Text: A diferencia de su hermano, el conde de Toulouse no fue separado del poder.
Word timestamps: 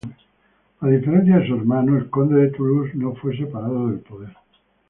A 0.79 0.87
diferencia 0.87 1.37
de 1.37 1.47
su 1.47 1.53
hermano, 1.53 1.95
el 1.95 2.09
conde 2.09 2.41
de 2.41 2.49
Toulouse 2.49 2.95
no 2.95 3.13
fue 3.13 3.37
separado 3.37 3.87
del 3.89 3.99
poder. 3.99 4.35